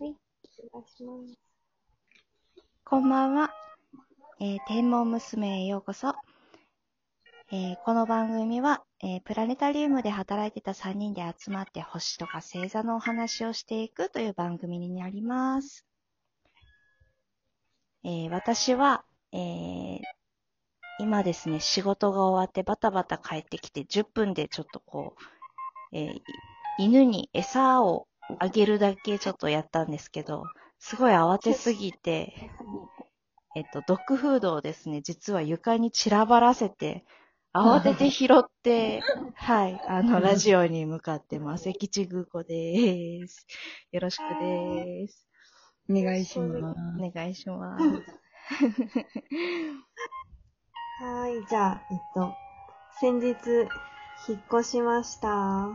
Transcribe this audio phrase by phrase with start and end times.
[0.00, 0.16] はい
[0.72, 1.38] お願いします。
[2.86, 3.50] こんばんは。
[4.40, 6.14] えー天文娘へようこそ。
[7.52, 15.84] えーこの番組は、えープラネタリウムで働いてた3人で集まって星とか星座のお話をしていくという番組になります。
[18.02, 20.00] え私は、え
[20.98, 25.14] 今ですね、仕事が終わってバタバタ帰ってきて10分でちょっとこ
[25.92, 26.14] う、え
[26.78, 28.06] 犬に餌を
[28.38, 30.44] あげるだけちょっとやったんですけど、
[30.78, 32.50] すごい慌てすぎて、
[33.56, 37.04] えっと、ドッグフードをですね、実は床に散らばらせて、
[37.52, 39.02] 慌てて拾って、
[39.34, 41.64] はい、あの、ラジオに向かってます。
[41.64, 43.46] 関地ぐこです。
[43.90, 45.26] よろしくです。
[45.88, 46.80] お願いします。
[47.00, 47.84] お願いします。
[51.02, 52.34] はい、じゃあ、えっと、
[53.00, 53.34] 先日、
[54.28, 55.70] 引っ越しました。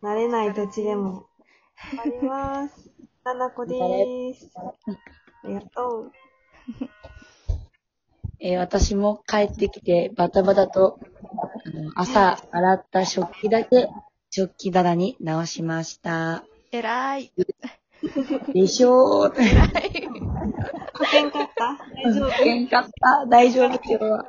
[0.00, 1.26] 慣れない土地でも、
[2.04, 2.90] ります。
[3.24, 4.50] ななこでーす。
[5.44, 6.12] ありがとう。
[8.40, 10.98] えー私も帰ってきてバタバタと、
[11.66, 13.88] あの朝洗った食器だけ
[14.30, 16.44] 食器棚に直しました。
[16.72, 17.32] えらい。
[18.52, 19.30] でしょー。
[20.96, 21.78] 保険かった？
[22.04, 23.26] 大丈夫よかった。
[23.26, 24.26] 大丈夫今日は。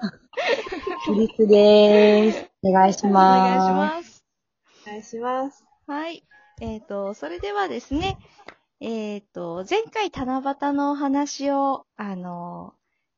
[1.06, 2.50] フリスでーす。
[2.64, 3.52] お願いしおます。
[3.52, 4.24] 願いします。
[4.88, 5.66] お願いします。
[5.88, 6.24] はい。
[6.62, 8.18] えっ、と、それではですね、
[8.80, 12.74] えっ、と、前回七夕のお話を、あの、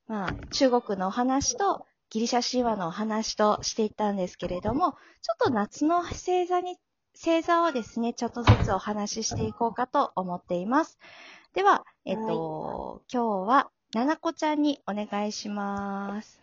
[0.07, 4.97] まあ、中国のお話と、ギリシャ神話のお話としていったんですけれども、ちょ
[5.35, 6.77] っと夏の星座に、
[7.13, 10.97] 星座をですね、ちょっとずつお話ししていこうかと思っています。
[11.53, 16.41] では、えっ、と、今日は、ななこちゃんにお願いします。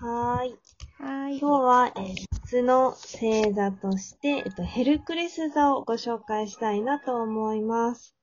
[0.00, 0.58] はーい。
[0.98, 1.38] はい。
[1.38, 8.16] 今日は、えー夏の星座として、えっと、ヘルクレス座をご紹介したいなと思います。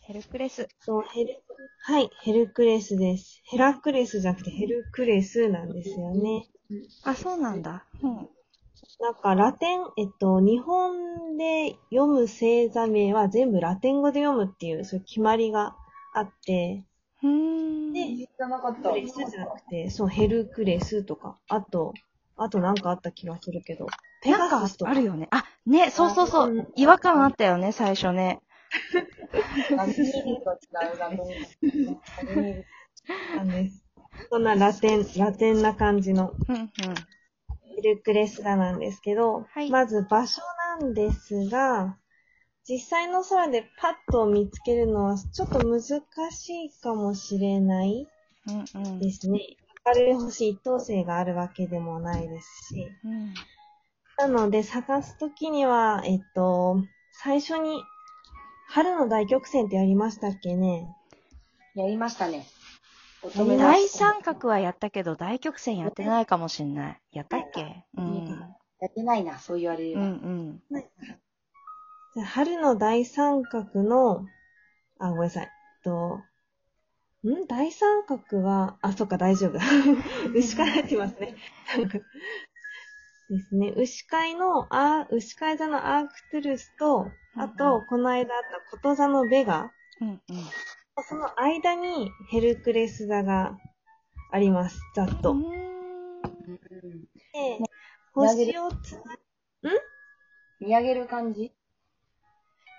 [0.00, 0.66] ヘルクレス。
[0.80, 1.40] そう、ヘル、
[1.84, 3.40] はい、ヘルクレスです。
[3.44, 6.48] ヘラクレスじゃなくてヘルクレスなんですよね。
[7.04, 7.84] あ、そうなんだ。
[8.02, 8.14] うん。
[8.98, 15.76] なんか、ラテン、えっと、日本で読む星座名は全部ラテン語で読むっていう、そういう決まりが
[16.14, 16.84] あって、
[17.22, 17.30] うー
[17.90, 17.92] ん。
[17.92, 21.94] で、知らなかっクレスじゃなくて、そう、ヘルクレスとか、あと、
[22.38, 23.86] あとなんかあった気がするけど、
[24.22, 24.92] ペガサスとか。
[24.92, 25.28] あるよね。
[25.30, 26.72] あ、ね、そうそうそうう。
[26.76, 28.40] 違和感あったよね、最初ね。
[33.36, 33.84] なんです。
[34.30, 36.68] そんなラテン、ラテンな感じのうんうん。
[37.76, 40.42] ヘルクレス座なんですけど、はいまず場所
[40.80, 41.96] なんですが、
[42.68, 45.82] 実際の空でパッと見つけるのはちょっと難
[46.30, 48.06] しいかもしれない
[48.46, 49.00] うんうん。
[49.94, 52.88] 明るい一等星があるわけでもないですし。
[53.04, 53.34] うん
[54.20, 56.82] なので探すときには、えっと、
[57.12, 57.80] 最初に
[58.66, 60.92] 春の大曲線ってやりましたっけね
[61.76, 62.44] やりましたね。
[63.58, 67.00] 大三角はやったけど、大曲線やってないかもしんない。
[67.12, 68.26] やったっけうん。
[68.80, 70.74] やってないな、そう言われうんう
[72.16, 72.22] る。
[72.22, 72.24] ん。
[72.24, 74.26] 春の大三角の、
[74.98, 75.50] あ、ごめんなさい。
[75.84, 76.20] と、
[77.24, 77.46] ん？
[77.46, 79.58] 大三角は、あ、そっか、大丈夫。
[80.34, 81.36] 牛飼い入ってますね。
[83.28, 83.74] ですね。
[83.76, 90.20] 牛飼いの、あ、牛飼い座のアークトゥルスと、あうんと、この間あったこと座のベガ、うんうん。
[91.08, 93.58] その間にヘルクレス座が
[94.32, 94.80] あります。
[94.94, 95.32] ざっと。
[95.32, 97.58] うーんうんで、
[98.12, 99.18] 星をつな、
[100.60, 101.52] 見上げる感じ？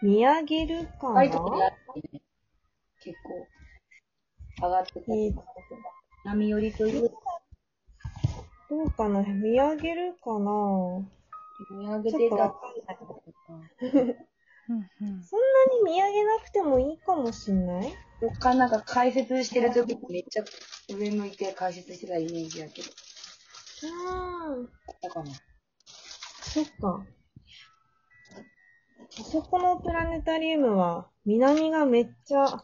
[0.02, 2.22] 見上げるか高いとこにあなってね。
[3.02, 3.48] 結構、
[4.62, 5.36] 上がってたえーり。
[6.26, 7.10] 波寄りという
[8.70, 9.22] どうかな？
[9.22, 11.02] 見上げるかな？
[11.72, 12.54] 見上げちょってとわた。
[12.54, 13.78] かんない。
[14.70, 15.24] うんうん。
[15.24, 17.94] そんなに見上げなくてもいいかもしんない？
[18.42, 20.44] 他なんか解説してるときにめっちゃ
[20.90, 22.88] 上向いて解説してたイメージやけど。
[23.82, 24.70] うーん。
[25.02, 25.32] だかな。
[26.42, 27.06] そっか。
[28.32, 32.64] あそこのプラネタリウムは、南がめっちゃ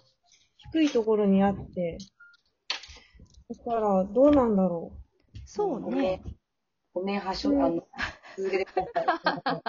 [0.76, 1.98] 低いところにあって、
[3.50, 4.92] だから、どうなんだろ
[5.46, 6.22] そうね。。
[6.94, 7.88] ごめん、はしょ、あの、
[8.38, 9.46] 続けてください。
[9.46, 9.64] まあ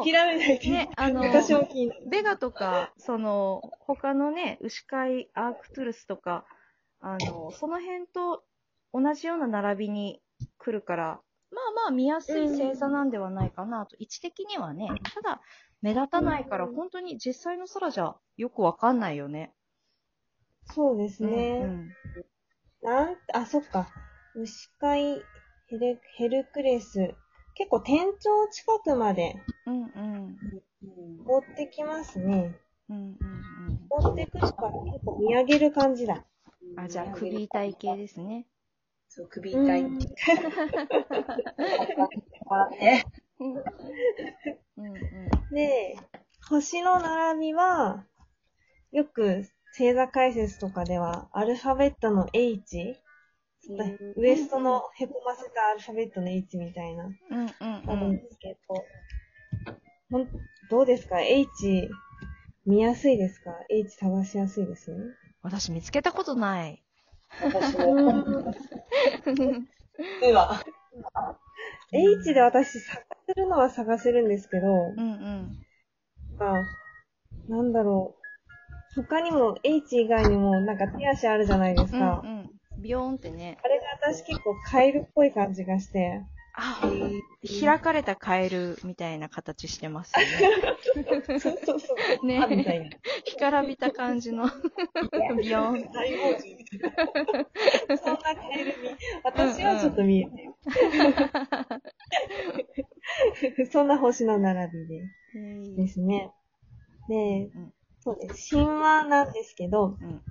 [0.00, 0.04] う。
[0.04, 2.06] で諦めないね、あの、 私も気になる。
[2.06, 6.44] ベガとか、その、他のね、牛飼いアークトゥルスとか、
[7.00, 8.44] あの、その辺と
[8.92, 10.20] 同じような並びに
[10.58, 11.20] 来るから、
[11.50, 15.40] まあまあ見やすい星座なんではないかなと、位置的にはね、ただ
[15.80, 19.52] 目立たないから、本当に実際の空じゃよくわかんないよね。
[20.64, 21.58] そうですうんね。
[21.60, 21.88] うん
[22.82, 23.88] なん、あ、そっか。
[24.34, 25.22] 牛飼い
[25.66, 27.14] ヘルヘルクレス。
[27.54, 29.34] 結構天頂近くまで
[29.66, 30.38] うんうん。
[31.26, 32.56] 持ってきますね。
[32.88, 36.24] うんうん持ってくしか結構見上げる感じだ。
[36.62, 36.80] うん。
[36.80, 38.46] あ、じゃあ首痛い系ですね。
[39.08, 39.82] そう、首痛い。
[39.82, 39.98] うん
[42.80, 43.02] え
[44.76, 45.37] うんうん。
[45.50, 45.96] で、
[46.48, 48.04] 星の並びは、
[48.92, 49.44] よく
[49.76, 52.96] 星座解説とかでは、アルファベットの H、
[54.16, 57.50] ウエストのへこませたアルファベットの H みたいな、うんうん
[57.86, 58.16] あるうんん。
[58.16, 58.84] ですけど、
[60.10, 60.28] ほん
[60.70, 61.90] どうですか ?H、
[62.66, 64.92] 見やすいですか ?H 探しやすいです
[65.42, 66.82] 私見つけたことない。
[67.40, 68.22] 私も。
[70.20, 70.62] では。
[71.92, 73.07] H で私探せ
[73.38, 75.58] るのは探せるんですけど、うんうん。
[76.40, 76.52] あ
[77.48, 79.02] なんだろう。
[79.02, 82.22] 他にも H 以外にもなんか手足あるじゃないですうんか。
[82.24, 82.50] うん。
[82.78, 83.58] ビヨーンってね。
[83.62, 86.22] あれが私結構カエルっぽい感じがして。
[86.60, 86.80] あ、
[87.60, 91.38] 開かれたカエルみたいな形してますよね。
[91.38, 92.26] そうそうそう。
[92.26, 92.96] ねあみたいな。
[93.24, 94.48] 干からびた感じの
[95.40, 95.92] ビヨーン。
[95.92, 96.80] 大王子みたい
[97.88, 97.96] な。
[97.96, 100.54] そんなカエルに、私はちょっと見えてる。
[103.70, 105.08] そんな星の並びで
[105.76, 106.32] ですね。
[107.08, 108.54] でうん、そうです。
[108.54, 110.22] 神話なんですけど、うん。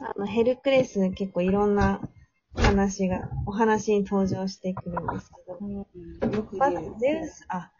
[0.00, 2.00] あの、ヘルクレス結構いろんな
[2.54, 6.76] 話が、お話に登場してくるんですけど、よくまず。
[6.98, 7.70] ゼウス、あ、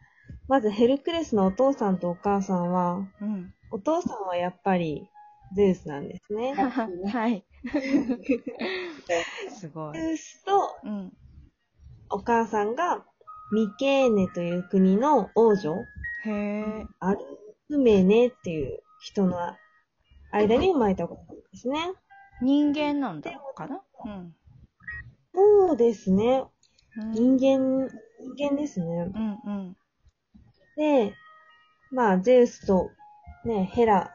[0.49, 3.52] まずヘルクレスのお父さんとお母さんは、うん。
[3.70, 5.11] お父さんはやっぱり
[5.52, 6.55] ゼウスなんですね。
[6.55, 7.44] はい。
[9.50, 9.99] すごい。
[9.99, 11.12] ゼウスとうん。
[12.11, 13.05] お母さんが
[13.52, 15.84] ミケーネという国の王女、
[16.25, 16.87] へえ。
[17.00, 17.19] アル
[17.69, 19.38] フメネっていう人の
[20.32, 21.78] 間に生まれた子なんですね。
[22.43, 23.82] 人間なんだかな？
[24.04, 24.34] うん。
[25.34, 26.44] そうですね。
[26.96, 27.88] うん人間、
[28.37, 28.87] 人間ですね。
[28.87, 29.76] うんうん。
[30.76, 31.14] で、
[31.90, 32.90] まあ、ゼウスと、
[33.44, 34.10] ね、ヘラ、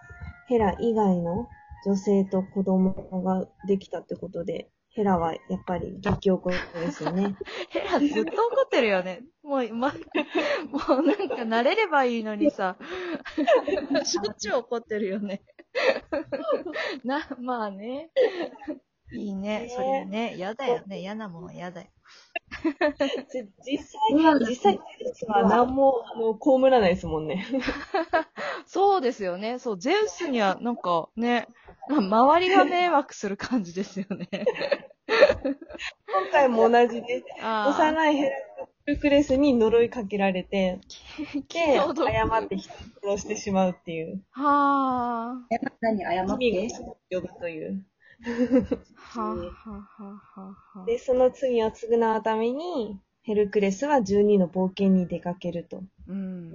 [0.48, 1.48] ヘラ以外の
[1.86, 2.94] 女性と子供
[3.24, 7.36] ができたってことで、ヘラはやっぱり激怒ですよね。
[7.70, 9.22] ヘラずっと怒ってるよね。
[9.42, 9.94] もう、ま、
[10.70, 12.78] もうなんか慣れればいいのにさ、
[14.04, 15.42] しょっちゅう怒ってるよね。
[17.06, 18.12] な、まあね。
[19.14, 19.68] いいね。
[19.70, 20.36] それね。
[20.36, 21.00] 嫌だよね。
[21.00, 21.88] 嫌なもんは嫌だよ。
[23.32, 24.80] じ実際には、実際に
[25.28, 27.46] は何も、あの、被らないですもんね。
[28.66, 29.60] そうですよね。
[29.60, 31.48] そう、ゼウスにはなんかね、
[31.98, 34.28] 周りが迷惑する感じですよね。
[35.08, 38.32] 今回も同じで、あー幼いヘ
[38.86, 40.80] ラクレスに呪いかけられて、
[41.18, 45.48] で、気の毒誤って人を殺してしまうっていう、はあ。
[45.82, 47.86] 何謝っ罪てを呼ぶという。
[48.96, 50.86] はあ、はあ、はあ、はあ。
[50.86, 55.84] で、その罪を償うために、ヘルクレスは12の冒険に出かけると。
[56.08, 56.52] うん。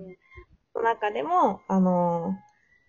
[0.73, 2.35] その中でも、あの、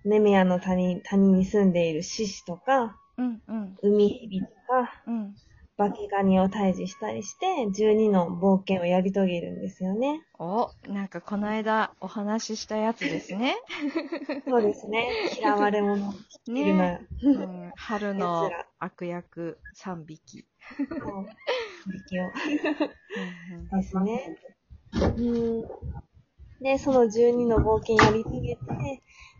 [0.08, 5.36] ネメアの谷谷に住んでいる獅子とか、うん、うん、海蛇とか、うん。
[5.78, 10.24] バケガニを退治したりして、12の冒険をやり遂げるんですよね。
[10.40, 13.58] お、なんかこの間お話ししたやつですね。
[14.50, 15.08] そうですね。
[15.40, 16.14] 嫌われ者、
[16.48, 17.00] いるな。
[17.22, 18.50] うん、春の
[18.80, 20.48] 悪役3匹。
[20.90, 21.28] もう
[21.92, 22.32] 敵を
[23.78, 24.38] ですね。
[24.94, 25.64] うん。
[26.62, 28.62] で、その12の冒険やり遂げて、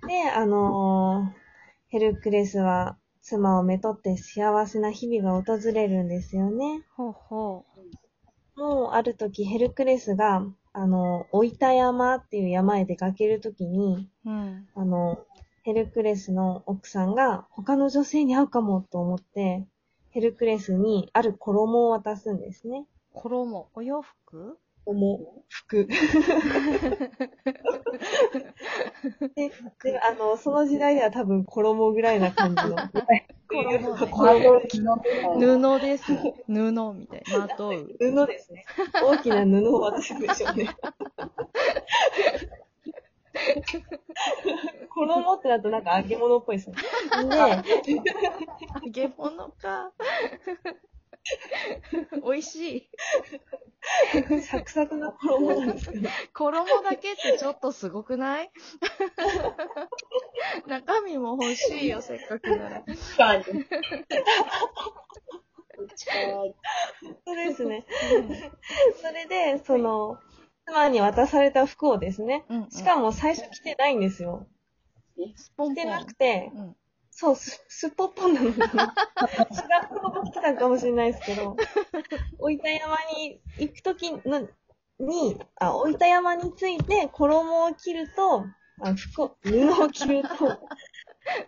[0.08, 1.48] で、あのー
[1.90, 6.84] ヘルクレスは妻をめとって幸せな日々が訪れるんですよね。
[6.96, 7.66] ほうほ
[8.58, 14.30] もう、ある時ヘルクレスが、あの、置いた山っていう山へ出かけるときに、う。
[14.30, 14.68] うん。
[14.76, 15.26] あの、
[15.64, 19.66] ヘルクレスの奥さんが他の女性に会うかもと思って、
[20.10, 22.86] ヘルクレスにある衣を渡すんですね。
[23.14, 24.60] 衣、お洋服？
[24.88, 25.88] 衣、服。
[29.36, 29.52] で、
[29.84, 32.76] であの、その時代では多分衣ぐらいな感じの。
[35.40, 36.36] 布ですね。
[36.48, 37.40] 布みたいな。
[37.40, 37.74] まとう。
[38.00, 38.66] 布ですね。
[39.02, 40.70] 大きな布を渡すんでしょうね。
[44.90, 46.76] 衣ってなるとなんか揚げ物っぽいですね。
[48.84, 49.92] 揚げ物か。
[52.24, 52.90] 美味しい。
[54.22, 56.10] で、 サクサクな衣なんですけど。
[56.34, 58.52] 衣だけってちょっとすごくない？
[60.68, 62.84] 中身も欲しいよ、せっかくなら。
[67.26, 67.86] そうですね。
[69.02, 70.18] それで、その、
[70.66, 74.48] 妻に渡された服をですね、うんうんしかも最初着てないんですよ。
[75.58, 76.76] 着てなくて、うん。
[77.20, 78.62] そう、す、すっぽっぽんなのに、違う
[79.90, 81.58] 衣着てたかもしれないですけど、
[82.38, 84.48] 置いた山に行くときの
[85.00, 88.46] に、あ、置いた山について衣を切ると、
[88.82, 90.60] あの服を、布を着ると、あ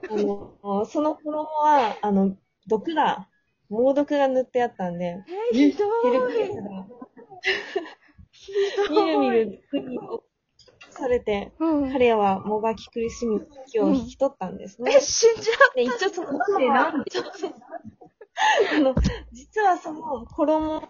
[0.09, 2.35] の、その衣は、あの、
[2.65, 3.27] 毒が、
[3.69, 6.49] 猛毒が塗ってあったんで、えー、ひどヘルクレい。
[8.31, 9.11] ひみどい。
[9.11, 10.01] るみる国を。
[10.17, 10.28] さ
[11.09, 11.91] れて、うん。
[11.91, 14.93] 彼はもがき苦しむ気を引き取ったんですね。
[14.95, 17.11] え、死んじゃで、一応その、なんで、なんで、
[18.71, 18.95] あの、
[19.31, 20.89] 実はその衣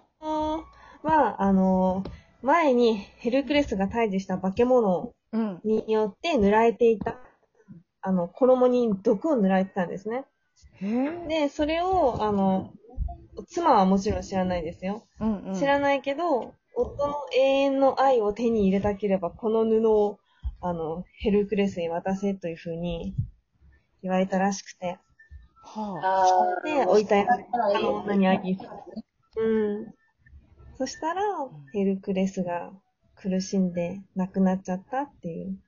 [1.04, 2.04] は、あの、
[2.42, 5.38] 前にヘルクレスが退治した化け物う。
[5.38, 5.62] うん。
[5.64, 7.20] によって塗られていた、
[8.02, 10.26] あの、衣に毒を塗られてたんですね。
[11.28, 12.74] で、それを、あの、
[13.48, 15.04] 妻はもちろん知らないですよ。
[15.20, 15.54] うんうん。
[15.56, 20.20] 知らないけど、夫の永遠の愛を手に入れたければ、この布を、
[20.62, 23.14] あの、ヘルクレスに渡せというふうに
[24.02, 24.98] 言われたらしくて。
[25.62, 29.94] はあで、置いてあるああの女にあげうん。
[30.78, 31.22] そしたら、
[31.74, 32.72] ヘルクレスが
[33.16, 35.60] 苦しんで亡くなっちゃったっていう。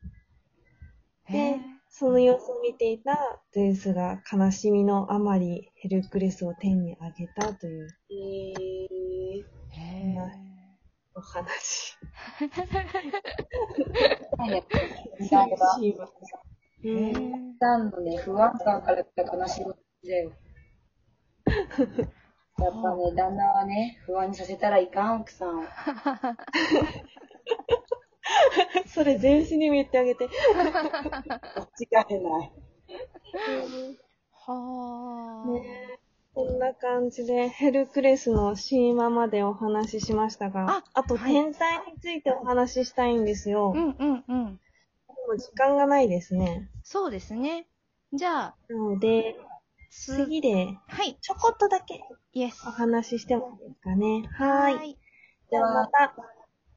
[1.29, 7.87] で、その様子を見ていたゼウスが悲しみのあまりヘルクレスを天に上げたという
[9.69, 10.37] へお話。
[10.37, 10.50] ー、ー
[11.21, 16.09] ンぇは
[16.83, 17.57] うん。
[17.59, 17.91] さん。
[17.91, 19.73] のね、不安感から悲しみ
[20.07, 20.29] で、
[22.57, 25.59] やっぱね、旦那はね、不安にさせたらいかん、奥さん。
[25.59, 25.63] を。
[28.87, 30.29] それゼウスにも言ってあげて。
[30.55, 32.51] 間違いない。
[34.33, 35.53] はぁ。
[35.53, 36.00] ね
[36.33, 43.73] こんな感じでヘルクレスの神話までお話ししましたが、ああとはい天体についてお話ししたいんですよ。
[43.75, 44.55] うんうんうん。
[44.55, 44.61] で
[45.27, 46.69] も時間がないですね。
[46.83, 47.67] そうですね。
[48.13, 49.35] じゃあ、なので、
[49.89, 51.17] つ、次ではい。
[51.19, 52.01] ちょこっとだけ
[52.33, 52.65] イエス。
[52.65, 54.23] お話ししてもいいですかね。
[54.31, 54.89] はーい。
[54.91, 54.97] い。
[55.49, 56.15] ではまた。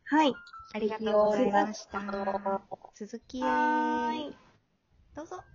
[0.07, 0.35] はい。
[0.75, 2.01] ありがとうございました。
[2.95, 3.43] 続きへ。
[3.43, 4.37] はーい。
[5.15, 5.54] どうぞ。